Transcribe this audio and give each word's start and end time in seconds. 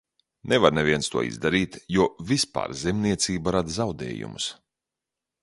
Nevar 0.51 0.71
neviens 0.77 1.09
to 1.15 1.21
izdarīt, 1.27 1.77
jo 1.97 2.07
vispār 2.33 2.75
zemniecība 2.81 3.55
rada 3.59 3.77
zaudējumus. 3.79 4.51